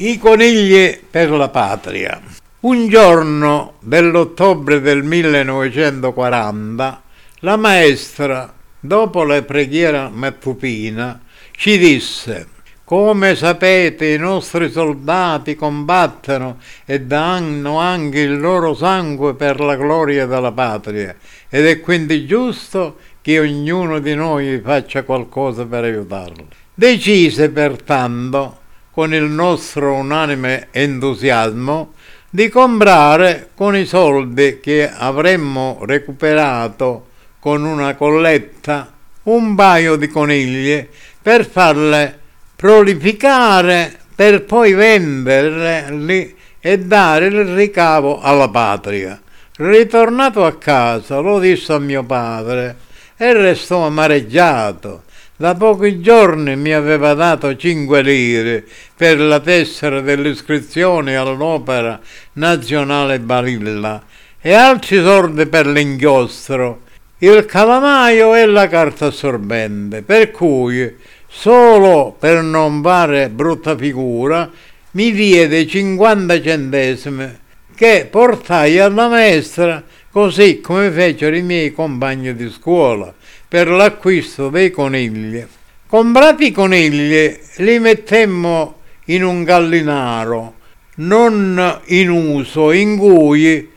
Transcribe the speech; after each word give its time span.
I 0.00 0.16
conigli 0.16 0.96
per 1.10 1.28
la 1.32 1.48
patria. 1.48 2.20
Un 2.60 2.86
giorno 2.86 3.72
dell'ottobre 3.80 4.80
del 4.80 5.02
1940 5.02 7.02
la 7.40 7.56
maestra, 7.56 8.54
dopo 8.78 9.24
la 9.24 9.42
preghiera 9.42 10.08
mattutina, 10.08 11.20
ci 11.50 11.78
disse 11.78 12.46
come 12.84 13.34
sapete 13.34 14.06
i 14.06 14.18
nostri 14.18 14.70
soldati 14.70 15.56
combattono 15.56 16.58
e 16.84 17.00
danno 17.00 17.80
anche 17.80 18.20
il 18.20 18.38
loro 18.38 18.74
sangue 18.74 19.34
per 19.34 19.58
la 19.58 19.74
gloria 19.74 20.26
della 20.26 20.52
patria 20.52 21.16
ed 21.48 21.66
è 21.66 21.80
quindi 21.80 22.24
giusto 22.24 22.98
che 23.20 23.40
ognuno 23.40 23.98
di 23.98 24.14
noi 24.14 24.60
faccia 24.60 25.02
qualcosa 25.02 25.66
per 25.66 25.82
aiutarli. 25.82 26.46
Decise 26.72 27.50
pertanto 27.50 28.66
con 28.98 29.14
il 29.14 29.30
nostro 29.30 29.94
unanime 29.94 30.66
entusiasmo, 30.72 31.92
di 32.28 32.48
comprare 32.48 33.50
con 33.54 33.76
i 33.76 33.86
soldi 33.86 34.58
che 34.58 34.90
avremmo 34.92 35.78
recuperato 35.82 37.06
con 37.38 37.62
una 37.62 37.94
colletta 37.94 38.92
un 39.22 39.54
paio 39.54 39.94
di 39.94 40.08
coniglie 40.08 40.88
per 41.22 41.46
farle 41.48 42.18
prolificare 42.56 43.96
per 44.16 44.42
poi 44.42 44.72
venderle 44.72 46.34
e 46.58 46.78
dare 46.80 47.26
il 47.26 47.54
ricavo 47.54 48.20
alla 48.20 48.48
patria. 48.48 49.16
Ritornato 49.58 50.44
a 50.44 50.56
casa 50.56 51.20
lo 51.20 51.38
disse 51.38 51.72
a 51.72 51.78
mio 51.78 52.02
padre 52.02 52.76
e 53.16 53.32
restò 53.32 53.86
amareggiato 53.86 55.04
da 55.40 55.54
pochi 55.54 56.00
giorni 56.00 56.56
mi 56.56 56.72
aveva 56.72 57.14
dato 57.14 57.54
cinque 57.54 58.02
lire 58.02 58.64
per 58.96 59.20
la 59.20 59.38
tessera 59.38 60.00
dell'iscrizione 60.00 61.14
all'Opera 61.14 62.00
Nazionale 62.32 63.20
Barilla 63.20 64.02
e 64.40 64.52
altri 64.52 65.00
soldi 65.00 65.46
per 65.46 65.68
l'inchiostro, 65.68 66.80
il 67.18 67.46
calamaio 67.46 68.34
e 68.34 68.46
la 68.46 68.66
carta 68.66 69.06
assorbente, 69.06 70.02
per 70.02 70.32
cui, 70.32 70.96
solo 71.28 72.16
per 72.18 72.42
non 72.42 72.82
fare 72.82 73.28
brutta 73.28 73.76
figura, 73.76 74.50
mi 74.92 75.12
diede 75.12 75.68
50 75.68 76.42
centesimi 76.42 77.38
che 77.76 78.08
portai 78.10 78.80
alla 78.80 79.06
maestra 79.06 79.84
così 80.18 80.60
come 80.60 80.90
fecero 80.90 81.36
i 81.36 81.42
miei 81.42 81.72
compagni 81.72 82.34
di 82.34 82.50
scuola 82.50 83.14
per 83.46 83.68
l'acquisto 83.68 84.48
dei 84.48 84.72
conigli. 84.72 85.46
Comprati 85.86 86.46
i 86.46 86.50
conigli 86.50 87.38
li 87.58 87.78
mettemmo 87.78 88.80
in 89.04 89.22
un 89.22 89.44
gallinaro 89.44 90.54
non 90.96 91.80
in 91.84 92.10
uso, 92.10 92.72
in 92.72 92.96
cui 92.96 93.70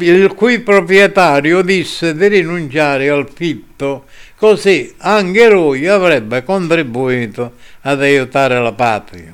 il 0.00 0.34
cui 0.34 0.58
proprietario 0.58 1.62
disse 1.62 2.14
di 2.14 2.26
rinunciare 2.26 3.08
al 3.08 3.26
fitto, 3.32 4.04
così 4.36 4.92
anche 4.98 5.48
lui 5.48 5.86
avrebbe 5.86 6.44
contribuito 6.44 7.52
ad 7.80 8.02
aiutare 8.02 8.60
la 8.60 8.72
patria. 8.72 9.32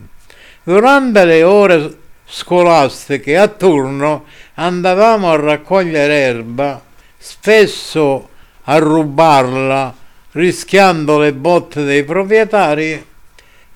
Durante 0.63 1.25
le 1.25 1.43
ore 1.43 1.95
scolastiche 2.27 3.37
a 3.37 3.49
turno 3.49 4.25
andavamo 4.55 5.31
a 5.31 5.37
raccogliere 5.37 6.15
erba, 6.15 6.83
spesso 7.17 8.29
a 8.65 8.79
rubarla 8.79 9.95
rischiando 10.33 11.19
le 11.19 11.33
botte 11.33 11.85
dei 11.85 12.05
proprietari 12.05 13.13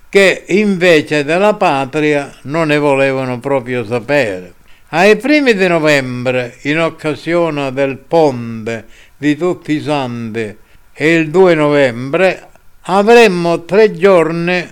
che 0.09 0.45
invece 0.49 1.25
della 1.25 1.55
patria 1.55 2.35
non 2.43 2.69
ne 2.69 2.79
volevano 2.79 3.39
proprio 3.39 3.85
sapere. 3.85 4.55
Ai 4.91 5.17
primi 5.17 5.55
di 5.55 5.69
novembre, 5.69 6.57
in 6.63 6.81
occasione 6.81 7.73
del 7.73 7.99
ponte 7.99 8.87
di 9.19 9.37
tutti 9.37 9.73
i 9.73 9.83
santi 9.83 10.57
e 10.95 11.15
il 11.15 11.29
2 11.29 11.55
novembre, 11.55 12.49
avremmo 12.83 13.65
tre 13.65 13.93
giorni 13.93 14.67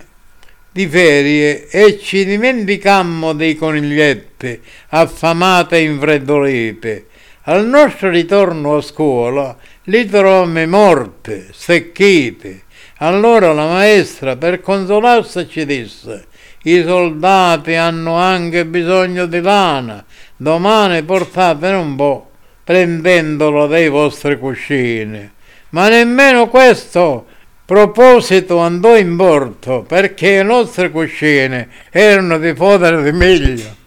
di 0.77 0.87
ferie 0.89 1.69
e 1.71 1.99
ci 1.99 2.27
dimenticammo 2.27 3.33
dei 3.33 3.57
coniglietti 3.57 4.61
affamate 4.89 5.79
e 5.79 5.85
infreddolite. 5.85 7.07
Al 7.45 7.67
nostro 7.67 8.11
ritorno 8.11 8.77
a 8.77 8.83
scuola 8.83 9.57
li 9.85 10.05
trovammo 10.05 10.67
morte, 10.67 11.47
secchite. 11.51 12.65
Allora 12.99 13.55
la 13.55 13.65
maestra, 13.65 14.37
per 14.37 14.61
consolarsi, 14.61 15.49
ci 15.49 15.65
disse: 15.65 16.27
I 16.65 16.83
soldati 16.87 17.73
hanno 17.73 18.17
anche 18.17 18.67
bisogno 18.67 19.25
di 19.25 19.41
lana. 19.41 20.05
Domani 20.37 21.03
portatene 21.05 21.77
un 21.77 21.97
po', 21.97 22.31
prendendolo 22.63 23.67
dai 23.67 23.89
vostri 23.89 24.39
cuscini. 24.39 25.31
Ma 25.71 25.89
nemmeno 25.89 26.49
questo 26.49 27.25
proposito 27.67 28.59
andò 28.59 28.97
in 28.97 29.17
porto 29.17 29.83
perché 29.83 30.39
i 30.39 30.45
nostri 30.45 30.91
cuscini 30.91 31.67
erano 31.91 32.39
di 32.39 32.55
fodera 32.55 33.03
di 33.03 33.13
miglio. 33.13 33.85